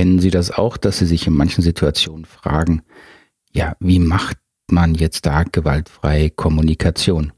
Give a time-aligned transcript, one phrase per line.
[0.00, 2.80] Kennen Sie das auch, dass Sie sich in manchen Situationen fragen,
[3.52, 4.38] ja, wie macht
[4.70, 7.34] man jetzt da gewaltfreie Kommunikation?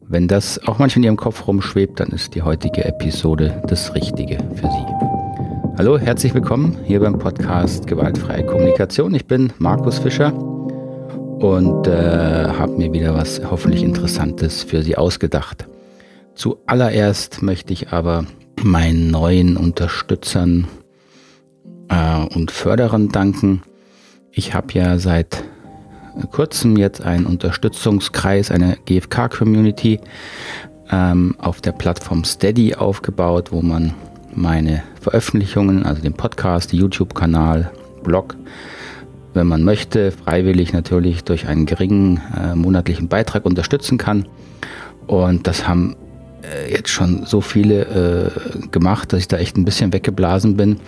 [0.00, 4.38] Wenn das auch manchmal in Ihrem Kopf rumschwebt, dann ist die heutige Episode das Richtige
[4.56, 5.78] für Sie.
[5.78, 9.14] Hallo, herzlich willkommen hier beim Podcast Gewaltfreie Kommunikation.
[9.14, 15.68] Ich bin Markus Fischer und äh, habe mir wieder was hoffentlich Interessantes für Sie ausgedacht.
[16.34, 18.26] Zuallererst möchte ich aber
[18.64, 20.66] meinen neuen Unterstützern
[21.94, 23.62] äh, und Förderern danken.
[24.32, 25.44] Ich habe ja seit
[26.30, 30.00] kurzem jetzt einen Unterstützungskreis, eine GFK-Community
[30.90, 33.94] ähm, auf der Plattform Steady aufgebaut, wo man
[34.32, 37.70] meine Veröffentlichungen, also den Podcast, YouTube-Kanal,
[38.02, 38.36] Blog,
[39.32, 44.26] wenn man möchte, freiwillig natürlich durch einen geringen äh, monatlichen Beitrag unterstützen kann.
[45.06, 45.96] Und das haben
[46.42, 50.78] äh, jetzt schon so viele äh, gemacht, dass ich da echt ein bisschen weggeblasen bin.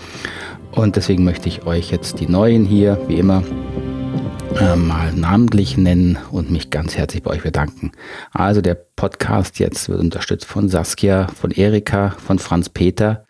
[0.77, 3.43] Und deswegen möchte ich euch jetzt die neuen hier, wie immer,
[4.61, 7.93] äh, mal namentlich nennen und mich ganz herzlich bei euch bedanken.
[8.31, 13.25] Also der Podcast jetzt wird unterstützt von Saskia, von Erika, von Franz Peter,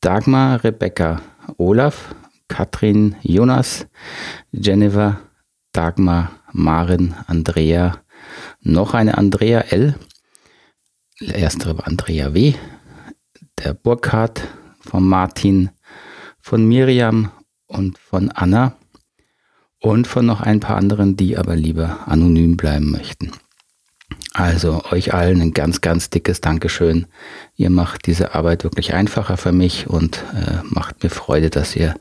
[0.00, 1.20] Dagmar, Rebecca,
[1.58, 2.14] Olaf,
[2.48, 3.86] Katrin, Jonas,
[4.50, 5.18] Jennifer,
[5.72, 7.98] Dagmar, Marin, Andrea,
[8.62, 9.94] noch eine Andrea L,
[11.20, 12.54] erstere war Andrea W.,
[13.58, 14.42] der Burkhard,
[14.88, 15.70] von Martin,
[16.40, 17.30] von Miriam
[17.66, 18.76] und von Anna
[19.80, 23.32] und von noch ein paar anderen, die aber lieber anonym bleiben möchten.
[24.32, 27.06] Also euch allen ein ganz, ganz dickes Dankeschön.
[27.56, 31.94] Ihr macht diese Arbeit wirklich einfacher für mich und äh, macht mir Freude, dass ihr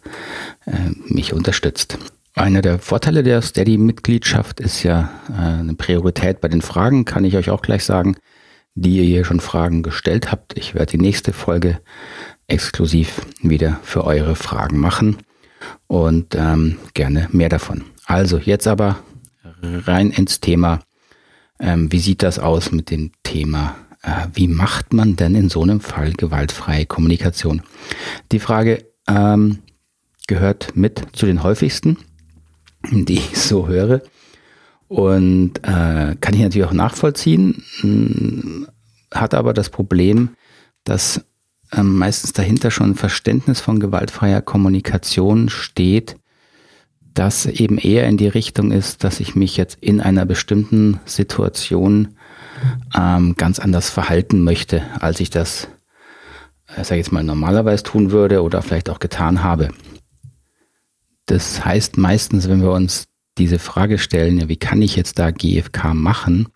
[0.65, 1.97] äh, mich unterstützt.
[2.35, 7.35] Einer der Vorteile der Steady-Mitgliedschaft ist ja äh, eine Priorität bei den Fragen, kann ich
[7.35, 8.17] euch auch gleich sagen
[8.77, 10.55] die ihr hier schon Fragen gestellt habt.
[10.55, 11.79] Ich werde die nächste Folge
[12.47, 15.17] exklusiv wieder für eure Fragen machen
[15.87, 17.83] und ähm, gerne mehr davon.
[18.05, 18.99] Also jetzt aber
[19.61, 20.79] rein ins Thema.
[21.59, 23.75] Ähm, wie sieht das aus mit dem Thema?
[24.01, 27.63] Äh, wie macht man denn in so einem Fall gewaltfreie Kommunikation?
[28.31, 29.59] Die Frage ähm,
[30.27, 31.97] gehört mit zu den häufigsten,
[32.91, 34.01] die ich so höre.
[34.87, 38.67] Und äh, kann ich natürlich auch nachvollziehen, hm,
[39.11, 40.29] hat aber das Problem,
[40.85, 41.25] dass
[41.71, 46.17] äh, meistens dahinter schon ein Verständnis von gewaltfreier Kommunikation steht,
[47.13, 52.15] das eben eher in die Richtung ist, dass ich mich jetzt in einer bestimmten Situation
[52.95, 55.67] ähm, ganz anders verhalten möchte, als ich das,
[56.67, 59.69] äh, sage ich jetzt mal, normalerweise tun würde oder vielleicht auch getan habe.
[61.25, 63.07] Das heißt meistens, wenn wir uns
[63.37, 66.47] diese Frage stellen, ja, wie kann ich jetzt da GFK machen,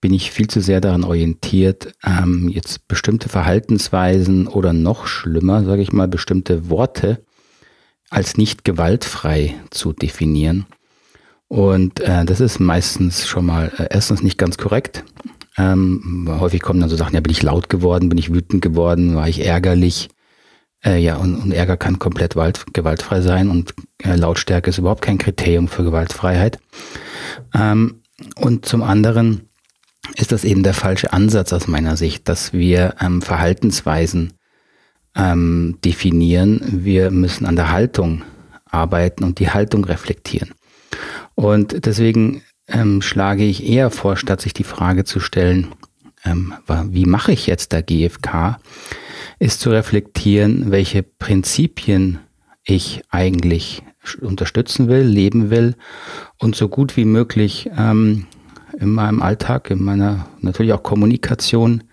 [0.00, 5.82] bin ich viel zu sehr daran orientiert, ähm, jetzt bestimmte Verhaltensweisen oder noch schlimmer, sage
[5.82, 7.24] ich mal, bestimmte Worte
[8.10, 10.66] als nicht gewaltfrei zu definieren.
[11.48, 15.04] Und äh, das ist meistens schon mal äh, erstens nicht ganz korrekt.
[15.56, 19.16] Ähm, häufig kommen dann so Sachen, ja, bin ich laut geworden, bin ich wütend geworden,
[19.16, 20.08] war ich ärgerlich.
[20.84, 22.34] Äh, ja, und, und Ärger kann komplett
[22.72, 26.58] gewaltfrei sein und äh, Lautstärke ist überhaupt kein Kriterium für Gewaltfreiheit.
[27.52, 28.02] Ähm,
[28.36, 29.47] und zum anderen
[30.16, 34.32] ist das eben der falsche Ansatz aus meiner Sicht, dass wir ähm, Verhaltensweisen
[35.16, 36.60] ähm, definieren.
[36.84, 38.22] Wir müssen an der Haltung
[38.64, 40.54] arbeiten und die Haltung reflektieren.
[41.34, 45.68] Und deswegen ähm, schlage ich eher vor, statt sich die Frage zu stellen,
[46.24, 46.54] ähm,
[46.90, 48.58] wie mache ich jetzt der GFK,
[49.38, 52.18] ist zu reflektieren, welche Prinzipien
[52.64, 53.82] ich eigentlich
[54.20, 55.76] unterstützen will, leben will
[56.38, 58.26] und so gut wie möglich ähm,
[58.80, 61.84] in meinem Alltag, in meiner natürlich auch Kommunikation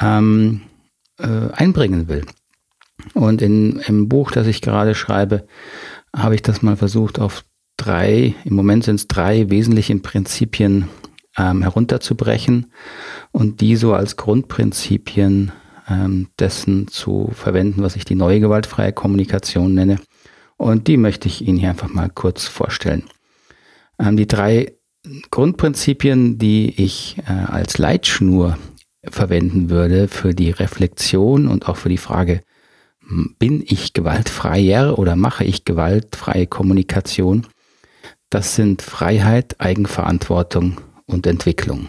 [0.00, 0.62] ähm,
[1.18, 2.24] äh, einbringen will.
[3.14, 5.46] Und in, im Buch, das ich gerade schreibe,
[6.14, 7.44] habe ich das mal versucht, auf
[7.76, 10.88] drei, im Moment sind es drei wesentliche Prinzipien
[11.36, 12.72] ähm, herunterzubrechen
[13.32, 15.52] und die so als Grundprinzipien
[15.88, 19.98] ähm, dessen zu verwenden, was ich die neue gewaltfreie Kommunikation nenne.
[20.56, 23.04] Und die möchte ich Ihnen hier einfach mal kurz vorstellen.
[23.98, 24.75] Ähm, die drei
[25.30, 28.58] Grundprinzipien, die ich äh, als Leitschnur
[29.04, 32.40] verwenden würde für die Reflexion und auch für die Frage,
[33.38, 37.46] bin ich gewaltfreier oder mache ich gewaltfreie Kommunikation?
[38.30, 41.88] Das sind Freiheit, Eigenverantwortung und Entwicklung.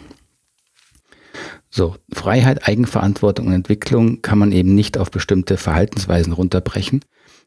[1.77, 7.01] So, Freiheit, Eigenverantwortung und Entwicklung kann man eben nicht auf bestimmte Verhaltensweisen runterbrechen,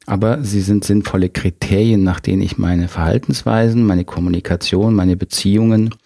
[0.06, 5.96] aber sie sind sinnvolle Kriterien, nach denen ich meine Verhaltensweisen, meine Kommunikation, meine Beziehungen,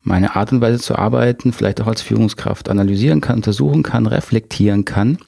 [0.00, 4.84] meine Art und Weise zu arbeiten, vielleicht auch als Führungskraft analysieren kann, untersuchen kann, reflektieren
[4.84, 5.18] kann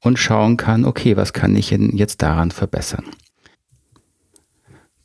[0.00, 3.04] und schauen kann, okay, was kann ich jetzt daran verbessern?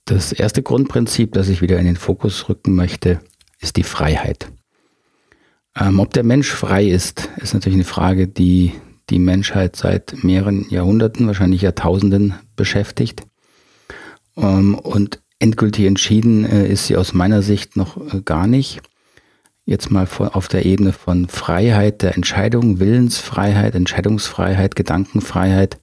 [0.05, 3.19] Das erste Grundprinzip, das ich wieder in den Fokus rücken möchte,
[3.59, 4.49] ist die Freiheit.
[5.79, 8.73] Ähm, ob der Mensch frei ist, ist natürlich eine Frage, die
[9.09, 13.23] die Menschheit seit mehreren Jahrhunderten, wahrscheinlich Jahrtausenden beschäftigt.
[14.37, 18.81] Ähm, und endgültig entschieden äh, ist sie aus meiner Sicht noch äh, gar nicht.
[19.65, 25.77] Jetzt mal auf der Ebene von Freiheit der Entscheidung, Willensfreiheit, Entscheidungsfreiheit, Gedankenfreiheit,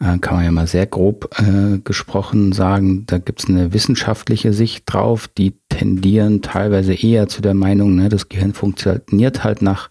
[0.00, 4.84] kann man ja mal sehr grob äh, gesprochen sagen, da gibt es eine wissenschaftliche Sicht
[4.86, 9.90] drauf, die tendieren teilweise eher zu der Meinung, ne, das Gehirn funktioniert halt nach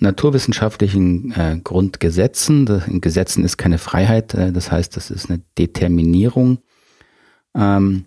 [0.00, 2.66] naturwissenschaftlichen äh, Grundgesetzen.
[2.66, 6.58] Das, in Gesetzen ist keine Freiheit, äh, das heißt, das ist eine Determinierung.
[7.54, 8.06] Ähm,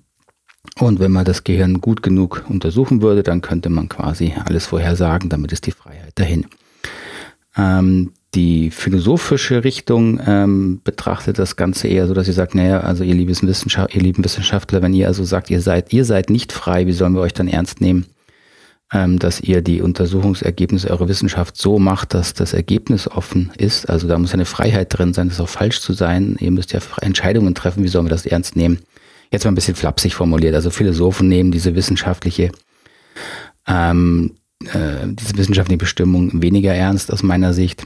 [0.80, 5.30] und wenn man das Gehirn gut genug untersuchen würde, dann könnte man quasi alles vorhersagen,
[5.30, 6.48] damit ist die Freiheit dahin.
[7.56, 13.04] Ähm, die philosophische Richtung ähm, betrachtet das Ganze eher so, dass sie sagt, naja, also
[13.04, 16.52] ihr, liebes Wissenschaft, ihr lieben Wissenschaftler, wenn ihr also sagt, ihr seid, ihr seid nicht
[16.52, 18.06] frei, wie sollen wir euch dann ernst nehmen?
[18.94, 23.90] Ähm, dass ihr die Untersuchungsergebnisse eurer Wissenschaft so macht, dass das Ergebnis offen ist.
[23.90, 26.38] Also da muss eine Freiheit drin sein, das ist auch falsch zu sein.
[26.40, 28.80] Ihr müsst ja Entscheidungen treffen, wie sollen wir das ernst nehmen?
[29.32, 30.56] Jetzt mal ein bisschen flapsig formuliert.
[30.56, 32.52] Also Philosophen nehmen diese wissenschaftliche
[33.68, 34.36] ähm,
[34.66, 37.86] äh, diese wissenschaftliche Bestimmung weniger ernst aus meiner Sicht.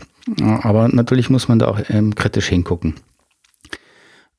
[0.62, 2.96] Aber natürlich muss man da auch ähm, kritisch hingucken.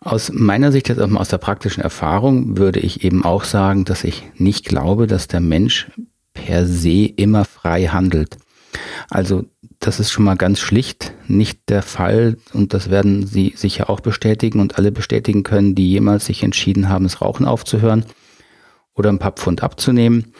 [0.00, 3.84] Aus meiner Sicht, jetzt auch mal aus der praktischen Erfahrung, würde ich eben auch sagen,
[3.84, 5.90] dass ich nicht glaube, dass der Mensch
[6.34, 8.36] per se immer frei handelt.
[9.10, 9.44] Also
[9.78, 14.00] das ist schon mal ganz schlicht nicht der Fall und das werden Sie sicher auch
[14.00, 18.04] bestätigen und alle bestätigen können, die jemals sich entschieden haben, das Rauchen aufzuhören
[18.94, 20.32] oder ein paar Pfund abzunehmen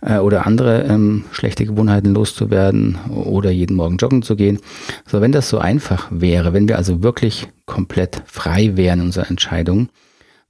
[0.00, 4.60] äh, oder andere ähm, schlechte Gewohnheiten loszuwerden oder jeden Morgen joggen zu gehen.
[5.06, 9.30] So, wenn das so einfach wäre, wenn wir also wirklich komplett frei wären in unserer
[9.30, 9.88] Entscheidung,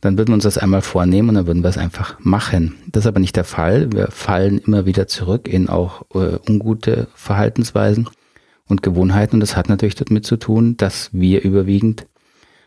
[0.03, 2.75] dann würden wir uns das einmal vornehmen und dann würden wir es einfach machen.
[2.93, 3.91] Das ist aber nicht der Fall.
[3.93, 8.09] Wir fallen immer wieder zurück in auch äh, ungute Verhaltensweisen
[8.69, 12.07] und Gewohnheiten und das hat natürlich damit zu tun, dass wir überwiegend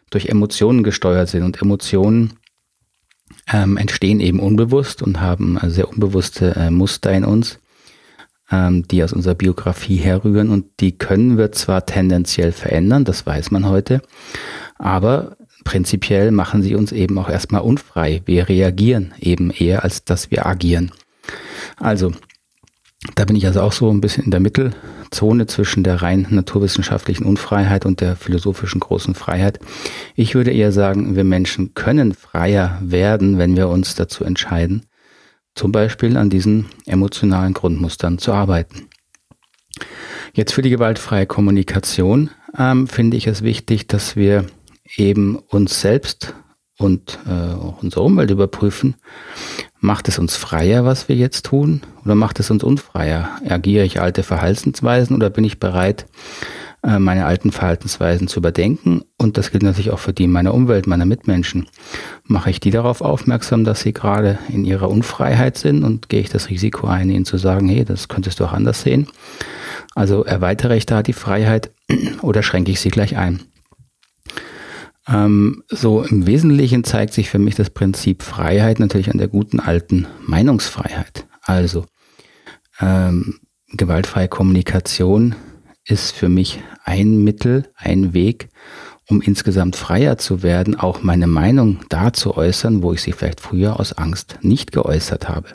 [0.09, 2.33] durch Emotionen gesteuert sind und Emotionen
[3.51, 7.59] ähm, entstehen eben unbewusst und haben äh, sehr unbewusste äh, Muster in uns,
[8.51, 13.51] ähm, die aus unserer Biografie herrühren und die können wir zwar tendenziell verändern, das weiß
[13.51, 14.01] man heute,
[14.77, 18.21] aber prinzipiell machen sie uns eben auch erstmal unfrei.
[18.25, 20.91] Wir reagieren eben eher, als dass wir agieren.
[21.77, 22.13] Also,
[23.15, 27.25] da bin ich also auch so ein bisschen in der Mittelzone zwischen der rein naturwissenschaftlichen
[27.25, 29.59] Unfreiheit und der philosophischen großen Freiheit.
[30.15, 34.85] Ich würde eher sagen, wir Menschen können freier werden, wenn wir uns dazu entscheiden,
[35.55, 38.89] zum Beispiel an diesen emotionalen Grundmustern zu arbeiten.
[40.33, 44.45] Jetzt für die gewaltfreie Kommunikation ähm, finde ich es wichtig, dass wir
[44.97, 46.33] eben uns selbst
[46.77, 48.95] und äh, auch unsere Umwelt überprüfen,
[49.79, 53.29] macht es uns freier, was wir jetzt tun, oder macht es uns unfreier?
[53.47, 56.05] Agiere ich alte Verhaltensweisen oder bin ich bereit,
[56.83, 59.03] äh, meine alten Verhaltensweisen zu überdenken?
[59.17, 61.67] Und das gilt natürlich auch für die meiner Umwelt, meiner Mitmenschen.
[62.25, 66.29] Mache ich die darauf aufmerksam, dass sie gerade in ihrer Unfreiheit sind und gehe ich
[66.29, 69.07] das Risiko ein, ihnen zu sagen, hey, das könntest du auch anders sehen?
[69.95, 71.71] Also erweitere ich da die Freiheit
[72.21, 73.41] oder schränke ich sie gleich ein?
[75.09, 79.59] Ähm, so im Wesentlichen zeigt sich für mich das Prinzip Freiheit natürlich an der guten
[79.59, 81.25] alten Meinungsfreiheit.
[81.41, 81.85] Also
[82.79, 83.39] ähm,
[83.71, 85.35] gewaltfreie Kommunikation
[85.85, 88.49] ist für mich ein Mittel, ein Weg,
[89.09, 93.41] um insgesamt freier zu werden, auch meine Meinung da zu äußern, wo ich sie vielleicht
[93.41, 95.47] früher aus Angst nicht geäußert habe.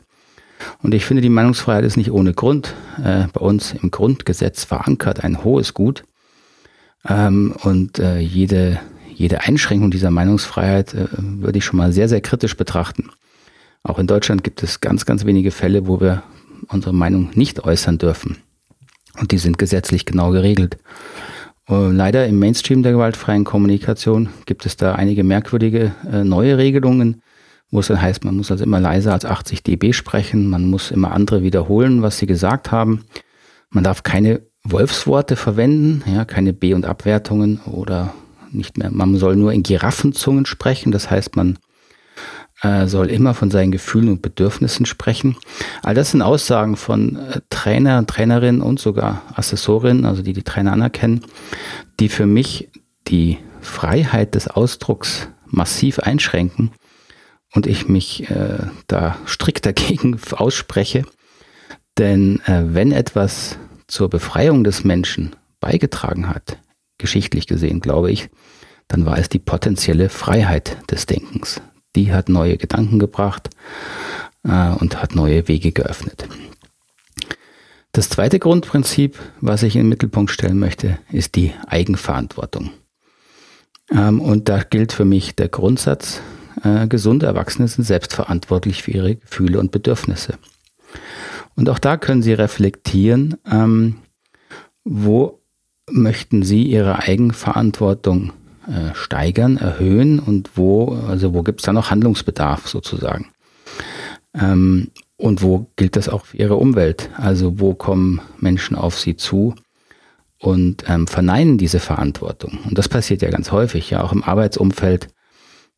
[0.83, 2.75] Und ich finde, die Meinungsfreiheit ist nicht ohne Grund
[3.05, 6.05] äh, bei uns im Grundgesetz verankert, ein hohes Gut.
[7.07, 8.81] Ähm, und äh, jede
[9.15, 13.11] jede Einschränkung dieser Meinungsfreiheit äh, würde ich schon mal sehr, sehr kritisch betrachten.
[13.83, 16.23] Auch in Deutschland gibt es ganz, ganz wenige Fälle, wo wir
[16.69, 18.39] unsere Meinung nicht äußern dürfen.
[19.19, 20.79] Und die sind gesetzlich genau geregelt.
[21.69, 27.23] Uh, leider im Mainstream der gewaltfreien Kommunikation gibt es da einige merkwürdige äh, neue Regelungen,
[27.71, 30.91] wo es dann heißt, man muss also immer leiser als 80 dB sprechen, man muss
[30.91, 33.05] immer andere wiederholen, was sie gesagt haben.
[33.71, 38.15] Man darf keine Wolfsworte verwenden, ja, keine B- und Abwertungen oder
[38.55, 41.59] nicht mehr, man soll nur in Giraffenzungen sprechen, das heißt, man
[42.63, 45.37] äh, soll immer von seinen Gefühlen und Bedürfnissen sprechen.
[45.83, 50.73] All das sind Aussagen von äh, Trainer, Trainerinnen und sogar Assessorinnen, also die die Trainer
[50.73, 51.23] anerkennen,
[52.01, 52.71] die für mich
[53.09, 56.71] die Freiheit des Ausdrucks massiv einschränken
[57.55, 61.05] und ich mich äh, da strikt dagegen ausspreche.
[61.99, 66.59] Denn äh, wenn etwas zur Befreiung des Menschen beigetragen hat,
[66.99, 68.31] geschichtlich gesehen, glaube ich,
[68.89, 71.61] dann war es die potenzielle Freiheit des Denkens.
[71.97, 73.51] Die hat neue Gedanken gebracht
[74.45, 76.29] äh, und hat neue Wege geöffnet.
[77.93, 82.71] Das zweite Grundprinzip, was ich in den Mittelpunkt stellen möchte, ist die Eigenverantwortung.
[83.91, 86.21] Ähm, und da gilt für mich der Grundsatz,
[86.63, 90.39] äh, gesunde Erwachsene sind selbstverantwortlich für ihre Gefühle und Bedürfnisse.
[91.55, 93.99] Und auch da können Sie reflektieren, ähm,
[94.85, 95.41] wo
[95.91, 98.33] möchten Sie Ihre Eigenverantwortung
[98.67, 103.27] äh, steigern, erhöhen und wo, also wo gibt es da noch Handlungsbedarf sozusagen?
[104.35, 107.11] Ähm, und wo gilt das auch für Ihre Umwelt?
[107.17, 109.55] Also wo kommen Menschen auf Sie zu
[110.39, 112.59] und ähm, verneinen diese Verantwortung?
[112.69, 115.09] Und das passiert ja ganz häufig, ja auch im Arbeitsumfeld,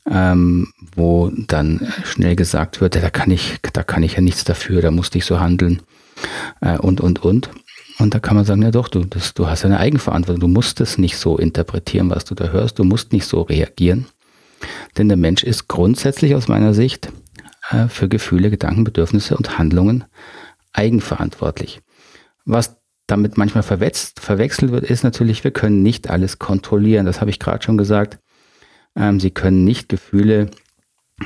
[0.09, 4.45] ähm, wo dann schnell gesagt wird, ja, da kann ich, da kann ich ja nichts
[4.45, 5.83] dafür, da musste ich so handeln
[6.61, 7.51] äh, und und und.
[7.99, 10.41] Und da kann man sagen, ja doch, du, das, du hast eine Eigenverantwortung.
[10.41, 12.79] Du musst es nicht so interpretieren, was du da hörst.
[12.79, 14.07] Du musst nicht so reagieren.
[14.99, 17.11] Denn der Mensch ist grundsätzlich aus meiner Sicht
[17.71, 20.05] äh, für Gefühle, Gedanken, Bedürfnisse und Handlungen
[20.73, 21.81] eigenverantwortlich.
[22.45, 22.77] Was
[23.07, 27.07] damit manchmal verwechselt, wird, ist natürlich, wir können nicht alles kontrollieren.
[27.07, 28.19] Das habe ich gerade schon gesagt.
[28.97, 30.51] Ähm, Sie können nicht Gefühle,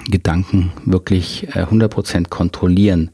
[0.08, 3.10] Gedanken wirklich äh, 100% kontrollieren.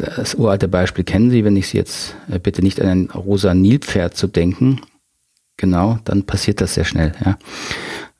[0.00, 3.54] Das uralte Beispiel kennen Sie, wenn ich Sie jetzt äh, bitte nicht an ein rosa
[3.54, 4.80] Nilpferd zu denken,
[5.56, 7.12] genau, dann passiert das sehr schnell.
[7.24, 7.38] Ja.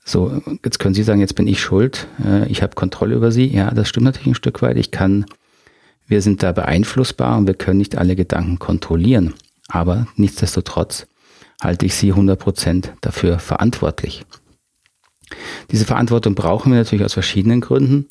[0.04, 3.46] So, jetzt können Sie sagen, jetzt bin ich schuld, äh, ich habe Kontrolle über Sie.
[3.46, 4.76] Ja, das stimmt natürlich ein Stück weit.
[4.76, 5.24] Ich kann,
[6.06, 9.34] wir sind da beeinflussbar und wir können nicht alle Gedanken kontrollieren.
[9.68, 11.06] Aber nichtsdestotrotz
[11.62, 14.26] halte ich Sie 100% dafür verantwortlich.
[15.70, 18.08] Diese Verantwortung brauchen wir natürlich aus verschiedenen Gründen.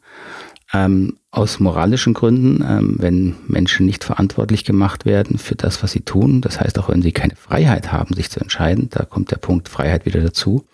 [0.72, 6.02] Ähm, aus moralischen Gründen, ähm, wenn Menschen nicht verantwortlich gemacht werden für das, was sie
[6.02, 6.42] tun.
[6.42, 9.70] Das heißt, auch wenn sie keine Freiheit haben, sich zu entscheiden, da kommt der Punkt
[9.70, 10.66] Freiheit wieder dazu,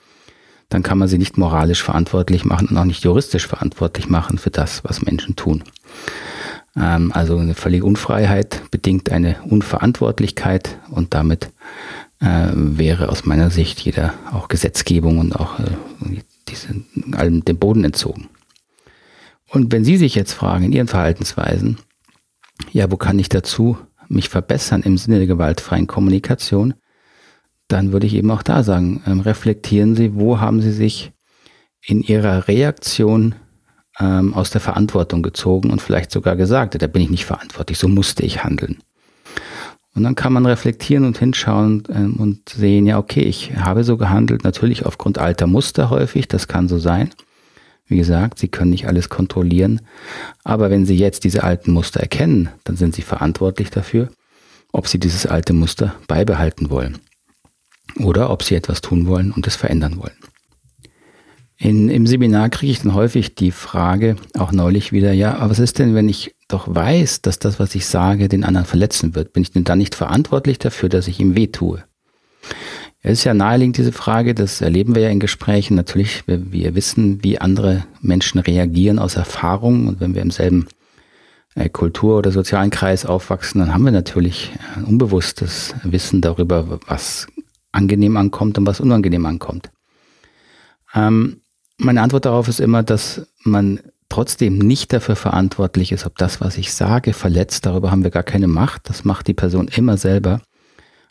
[0.69, 4.49] dann kann man sie nicht moralisch verantwortlich machen und auch nicht juristisch verantwortlich machen für
[4.49, 5.63] das, was Menschen tun.
[6.75, 11.51] Ähm, also eine völlige Unfreiheit bedingt eine Unverantwortlichkeit und damit
[12.19, 16.67] äh, wäre aus meiner Sicht jeder auch Gesetzgebung und auch äh, diese,
[17.13, 18.29] allem dem Boden entzogen.
[19.49, 21.77] Und wenn Sie sich jetzt fragen in Ihren Verhaltensweisen,
[22.71, 26.73] ja, wo kann ich dazu mich verbessern im Sinne der gewaltfreien Kommunikation,
[27.67, 31.11] dann würde ich eben auch da sagen, ähm, reflektieren Sie, wo haben Sie sich
[31.81, 33.35] in Ihrer Reaktion
[33.99, 37.87] ähm, aus der Verantwortung gezogen und vielleicht sogar gesagt, da bin ich nicht verantwortlich, so
[37.87, 38.79] musste ich handeln.
[39.95, 43.97] Und dann kann man reflektieren und hinschauen ähm, und sehen, ja, okay, ich habe so
[43.97, 47.11] gehandelt, natürlich aufgrund alter Muster häufig, das kann so sein.
[47.87, 49.81] Wie gesagt, Sie können nicht alles kontrollieren.
[50.43, 54.09] Aber wenn Sie jetzt diese alten Muster erkennen, dann sind Sie verantwortlich dafür,
[54.71, 56.97] ob Sie dieses alte Muster beibehalten wollen.
[57.99, 60.17] Oder ob Sie etwas tun wollen und es verändern wollen.
[61.57, 65.59] In, Im Seminar kriege ich dann häufig die Frage, auch neulich wieder, ja, aber was
[65.59, 69.31] ist denn, wenn ich doch weiß, dass das, was ich sage, den anderen verletzen wird?
[69.31, 71.83] Bin ich denn dann nicht verantwortlich dafür, dass ich ihm weh tue?
[73.07, 75.75] Es ist ja naheliegend, diese Frage, das erleben wir ja in Gesprächen.
[75.75, 79.87] Natürlich, wir, wir wissen, wie andere Menschen reagieren aus Erfahrung.
[79.87, 80.65] Und wenn wir im selben
[81.53, 87.27] äh, Kultur- oder sozialen Kreis aufwachsen, dann haben wir natürlich ein unbewusstes Wissen darüber, was
[87.71, 89.69] angenehm ankommt und was unangenehm ankommt.
[90.95, 91.41] Ähm,
[91.77, 96.57] meine Antwort darauf ist immer, dass man trotzdem nicht dafür verantwortlich ist, ob das, was
[96.57, 97.67] ich sage, verletzt.
[97.67, 98.89] Darüber haben wir gar keine Macht.
[98.89, 100.41] Das macht die Person immer selber.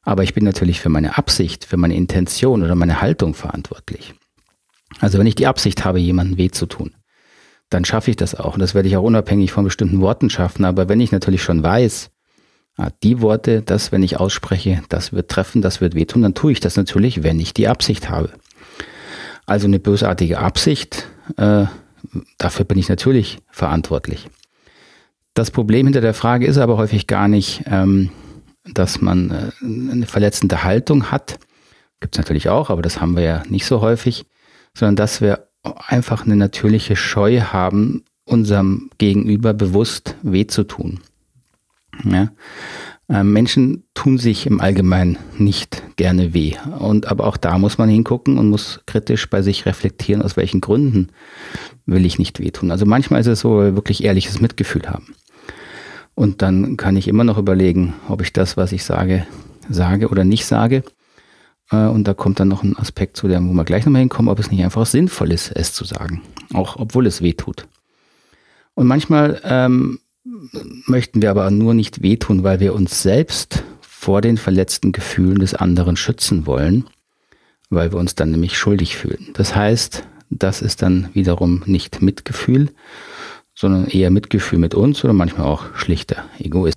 [0.04, 4.14] Aber ich bin natürlich für meine Absicht, für meine Intention oder meine Haltung verantwortlich.
[5.00, 6.94] Also wenn ich die Absicht habe, jemandem weh zu tun,
[7.70, 8.54] dann schaffe ich das auch.
[8.54, 10.64] Und das werde ich auch unabhängig von bestimmten Worten schaffen.
[10.64, 12.10] Aber wenn ich natürlich schon weiß,
[12.76, 16.52] ah, die Worte, das, wenn ich ausspreche, das wird treffen, das wird wehtun, dann tue
[16.52, 18.30] ich das natürlich, wenn ich die Absicht habe.
[19.46, 21.64] Also eine bösartige Absicht, äh,
[22.38, 24.28] dafür bin ich natürlich verantwortlich.
[25.34, 28.10] Das Problem hinter der Frage ist aber häufig gar nicht, ähm,
[28.72, 31.38] dass man äh, eine verletzende Haltung hat.
[32.00, 34.26] Gibt es natürlich auch, aber das haben wir ja nicht so häufig,
[34.74, 41.00] sondern dass wir einfach eine natürliche Scheu haben, unserem Gegenüber bewusst weh zu tun.
[42.04, 42.30] Ja?
[43.08, 46.54] Ähm, Menschen tun sich im Allgemeinen nicht gerne weh.
[46.78, 50.62] Und aber auch da muss man hingucken und muss kritisch bei sich reflektieren, aus welchen
[50.62, 51.08] Gründen
[51.84, 52.70] will ich nicht wehtun.
[52.70, 55.14] Also manchmal ist es so, wir wirklich ehrliches Mitgefühl haben.
[56.14, 59.26] Und dann kann ich immer noch überlegen, ob ich das, was ich sage,
[59.68, 60.84] sage oder nicht sage.
[61.70, 64.30] Äh, und da kommt dann noch ein Aspekt zu, dem, wo wir gleich nochmal hinkommen,
[64.30, 66.22] ob es nicht einfach sinnvoll ist, es zu sagen.
[66.52, 67.66] Auch obwohl es weh tut.
[68.74, 69.98] Und manchmal ähm,
[70.86, 75.54] möchten wir aber nur nicht wehtun, weil wir uns selbst vor den verletzten Gefühlen des
[75.54, 76.84] anderen schützen wollen.
[77.70, 79.30] weil wir uns dann nämlich schuldig fühlen.
[79.34, 82.70] Das heißt, das ist dann wiederum nicht Mitgefühl,
[83.64, 86.76] sondern eher Mitgefühl mit uns oder manchmal auch schlichter Egoist.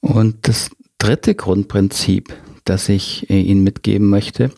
[0.00, 2.34] Und das dritte Grundprinzip,
[2.66, 4.50] das ich äh, Ihnen mitgeben möchte,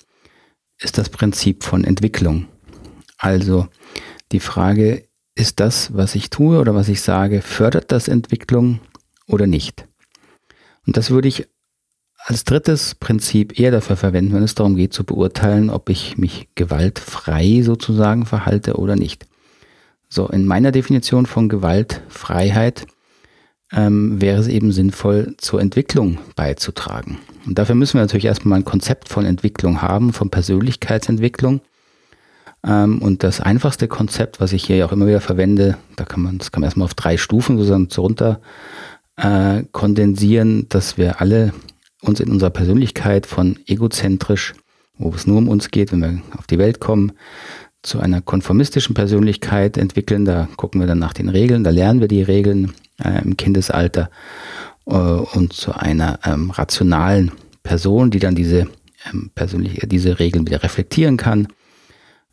[0.80, 2.48] ist das Prinzip von Entwicklung.
[3.18, 3.68] Also
[4.32, 5.04] die Frage,
[5.36, 8.80] ist das, was ich tue oder was ich sage, fördert das Entwicklung
[9.28, 9.86] oder nicht?
[10.88, 11.46] Und das würde ich
[12.18, 16.48] als drittes Prinzip eher dafür verwenden, wenn es darum geht zu beurteilen, ob ich mich
[16.56, 19.28] gewaltfrei sozusagen verhalte oder nicht.
[20.14, 22.86] So, in meiner Definition von Gewaltfreiheit
[23.72, 27.16] ähm, wäre es eben sinnvoll, zur Entwicklung beizutragen.
[27.46, 31.62] Und dafür müssen wir natürlich erstmal ein Konzept von Entwicklung haben, von Persönlichkeitsentwicklung.
[32.62, 36.36] Ähm, und das einfachste Konzept, was ich hier auch immer wieder verwende, da kann man,
[36.36, 38.42] das kann man erstmal auf drei Stufen sozusagen runter
[39.16, 41.54] äh, kondensieren, dass wir alle
[42.02, 44.52] uns in unserer Persönlichkeit von egozentrisch,
[44.98, 47.12] wo es nur um uns geht, wenn wir auf die Welt kommen,
[47.82, 50.24] zu einer konformistischen Persönlichkeit entwickeln.
[50.24, 52.72] Da gucken wir dann nach den Regeln, da lernen wir die Regeln
[53.02, 54.10] äh, im Kindesalter
[54.86, 58.68] äh, und zu einer ähm, rationalen Person, die dann diese
[59.12, 61.48] ähm, persönliche, diese Regeln wieder reflektieren kann,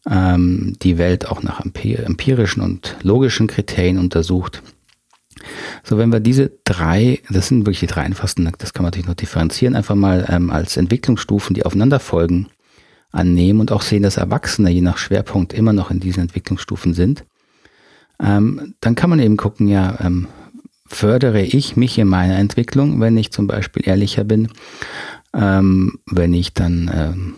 [0.10, 4.62] ähm, die Welt auch nach empirischen und logischen Kriterien untersucht
[5.84, 9.08] so, wenn wir diese drei, das sind wirklich die drei einfachsten, das kann man natürlich
[9.08, 12.48] noch differenzieren, einfach mal ähm, als Entwicklungsstufen, die aufeinander folgen,
[13.12, 17.25] annehmen und auch sehen, dass Erwachsene je nach Schwerpunkt immer noch in diesen Entwicklungsstufen sind,
[18.22, 20.28] ähm, dann kann man eben gucken, ja, ähm,
[20.86, 24.50] fördere ich mich in meiner Entwicklung, wenn ich zum Beispiel ehrlicher bin,
[25.34, 27.36] ähm, wenn ich dann ähm,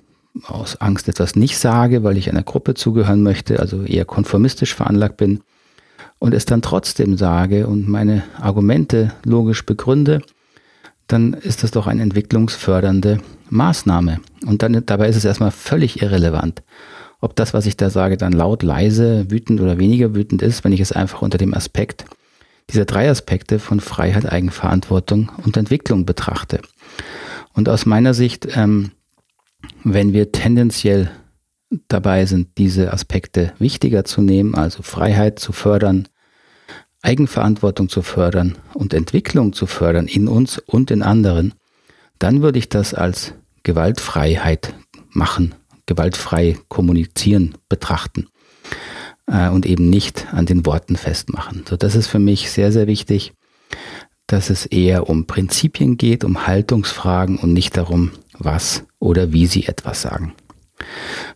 [0.47, 5.17] aus Angst etwas nicht sage, weil ich einer Gruppe zugehören möchte, also eher konformistisch veranlagt
[5.17, 5.41] bin,
[6.21, 10.21] und es dann trotzdem sage und meine Argumente logisch begründe,
[11.07, 13.19] dann ist das doch eine entwicklungsfördernde
[13.51, 14.19] Maßnahme.
[14.45, 16.63] Und dann dabei ist es erstmal völlig irrelevant,
[17.19, 20.71] ob das, was ich da sage, dann laut, leise, wütend oder weniger wütend ist, wenn
[20.71, 22.05] ich es einfach unter dem Aspekt
[22.69, 26.61] dieser drei Aspekte von Freiheit, Eigenverantwortung und Entwicklung betrachte.
[27.53, 28.91] Und aus meiner Sicht, ähm,
[29.83, 31.11] wenn wir tendenziell
[31.87, 36.07] dabei sind, diese Aspekte wichtiger zu nehmen, also Freiheit zu fördern,
[37.01, 41.53] Eigenverantwortung zu fördern und Entwicklung zu fördern in uns und in anderen,
[42.19, 44.73] dann würde ich das als Gewaltfreiheit
[45.09, 48.27] machen, gewaltfrei kommunizieren betrachten
[49.27, 51.63] äh, und eben nicht an den Worten festmachen.
[51.67, 53.33] So, das ist für mich sehr, sehr wichtig,
[54.27, 59.67] dass es eher um Prinzipien geht, um Haltungsfragen und nicht darum, was oder wie sie
[59.67, 60.33] etwas sagen.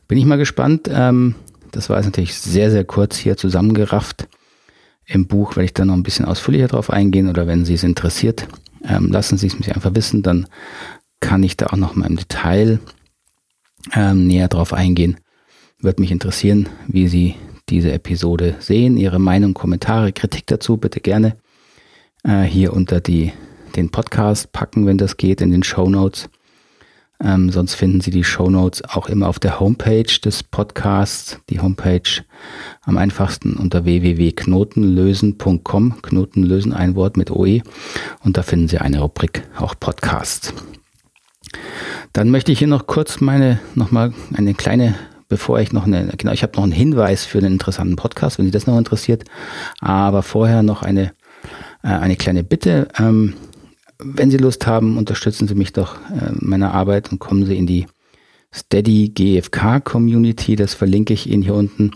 [0.07, 0.89] Bin ich mal gespannt.
[0.91, 1.35] Ähm,
[1.71, 4.27] das war jetzt natürlich sehr, sehr kurz hier zusammengerafft.
[5.05, 7.83] Im Buch werde ich da noch ein bisschen ausführlicher drauf eingehen oder wenn Sie es
[7.83, 8.47] interessiert,
[8.83, 10.47] ähm, lassen Sie es mich einfach wissen, dann
[11.25, 12.79] kann ich da auch noch mal im Detail
[13.93, 15.17] ähm, näher drauf eingehen.
[15.79, 17.33] Würde mich interessieren, wie Sie
[17.67, 21.35] diese Episode sehen, Ihre Meinung, Kommentare, Kritik dazu bitte gerne
[22.23, 23.33] äh, hier unter die,
[23.75, 26.29] den Podcast packen, wenn das geht, in den Show Notes.
[27.19, 31.39] Ähm, sonst finden Sie die Show Notes auch immer auf der Homepage des Podcasts.
[31.49, 32.21] Die Homepage
[32.83, 36.03] am einfachsten unter www.knotenlösen.com.
[36.03, 37.61] Knotenlösen ein Wort mit OE.
[38.23, 40.53] Und da finden Sie eine Rubrik, auch Podcasts.
[42.13, 44.95] Dann möchte ich hier noch kurz meine, nochmal eine kleine,
[45.27, 48.45] bevor ich noch eine, genau, ich habe noch einen Hinweis für einen interessanten Podcast, wenn
[48.45, 49.23] Sie das noch interessiert.
[49.79, 51.13] Aber vorher noch eine,
[51.83, 52.87] äh, eine kleine Bitte.
[52.97, 53.33] Ähm,
[53.99, 57.67] wenn Sie Lust haben, unterstützen Sie mich doch äh, meiner Arbeit und kommen Sie in
[57.67, 57.87] die
[58.53, 60.55] Steady GFK Community.
[60.55, 61.91] Das verlinke ich Ihnen hier unten.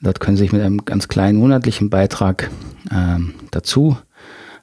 [0.00, 2.50] Dort können Sie sich mit einem ganz kleinen monatlichen Beitrag
[2.90, 3.96] ähm, dazu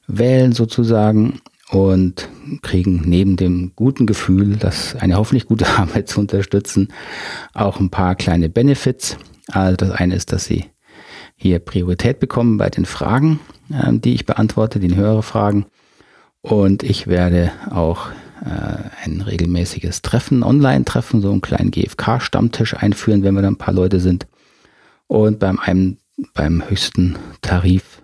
[0.08, 1.40] wählen sozusagen
[1.72, 2.28] und
[2.62, 6.90] kriegen neben dem guten Gefühl, das eine hoffentlich gute Arbeit zu unterstützen,
[7.54, 9.18] auch ein paar kleine Benefits.
[9.48, 10.66] Also das eine ist, dass Sie
[11.38, 13.40] hier Priorität bekommen bei den Fragen,
[13.72, 15.66] äh, die ich beantworte, den höhere Fragen.
[16.42, 18.10] Und ich werde auch
[18.44, 23.74] äh, ein regelmäßiges Treffen, Online-Treffen, so einen kleinen GFK-Stammtisch einführen, wenn wir da ein paar
[23.74, 24.28] Leute sind.
[25.08, 25.98] Und beim, einem,
[26.34, 28.02] beim höchsten Tarif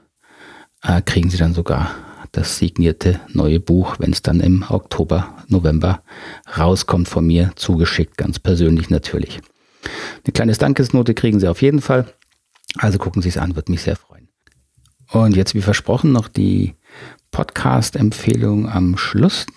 [0.84, 1.92] äh, kriegen Sie dann sogar
[2.38, 6.04] das signierte neue Buch, wenn es dann im Oktober, November
[6.56, 9.42] rauskommt von mir, zugeschickt, ganz persönlich natürlich.
[10.24, 12.06] Eine kleine Dankesnote kriegen Sie auf jeden Fall.
[12.78, 14.30] Also gucken Sie es an, würde mich sehr freuen.
[15.12, 16.76] Und jetzt, wie versprochen, noch die
[17.32, 19.48] Podcast-Empfehlung am Schluss.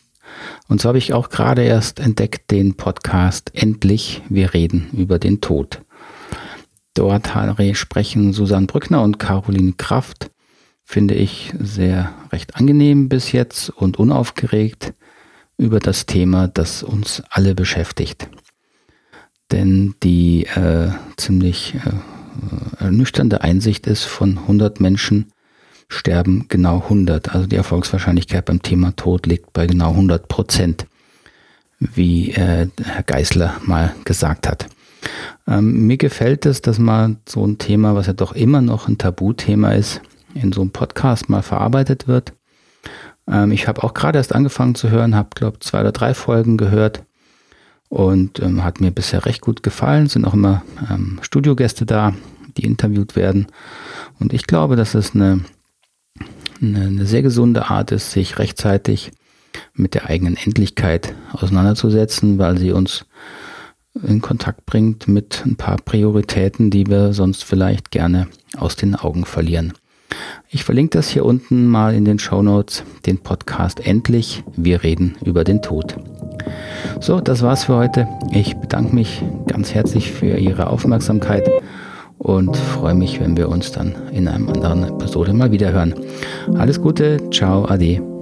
[0.68, 5.42] Und so habe ich auch gerade erst entdeckt den Podcast Endlich, wir reden über den
[5.42, 5.82] Tod.
[6.94, 7.30] Dort
[7.74, 10.30] sprechen Susanne Brückner und Caroline Kraft,
[10.90, 14.92] finde ich sehr recht angenehm bis jetzt und unaufgeregt
[15.56, 18.28] über das Thema, das uns alle beschäftigt.
[19.52, 25.32] denn die äh, ziemlich äh, ernüchternde Einsicht ist, von 100 Menschen
[25.88, 27.34] sterben genau 100.
[27.34, 30.86] Also die Erfolgswahrscheinlichkeit beim Thema Tod liegt bei genau 100 Prozent,
[31.78, 34.66] wie äh, Herr Geisler mal gesagt hat.
[35.46, 38.98] Ähm, mir gefällt es, dass mal so ein Thema, was ja doch immer noch ein
[38.98, 40.00] Tabuthema ist,
[40.34, 42.32] in so einem Podcast mal verarbeitet wird.
[43.26, 46.56] Ähm, ich habe auch gerade erst angefangen zu hören, habe, glaube zwei oder drei Folgen
[46.56, 47.04] gehört
[47.88, 50.06] und ähm, hat mir bisher recht gut gefallen.
[50.06, 52.14] Es sind auch immer ähm, Studiogäste da,
[52.56, 53.46] die interviewt werden.
[54.18, 55.40] Und ich glaube, dass es eine,
[56.60, 59.12] eine, eine sehr gesunde Art ist, sich rechtzeitig
[59.74, 63.06] mit der eigenen Endlichkeit auseinanderzusetzen, weil sie uns
[64.02, 69.24] in Kontakt bringt mit ein paar Prioritäten, die wir sonst vielleicht gerne aus den Augen
[69.24, 69.72] verlieren.
[70.48, 75.16] Ich verlinke das hier unten mal in den Show Notes, den Podcast Endlich, wir reden
[75.24, 75.96] über den Tod.
[77.00, 78.08] So, das war's für heute.
[78.32, 81.48] Ich bedanke mich ganz herzlich für Ihre Aufmerksamkeit
[82.18, 85.94] und freue mich, wenn wir uns dann in einer anderen Episode mal wieder hören.
[86.58, 88.19] Alles Gute, ciao, ade.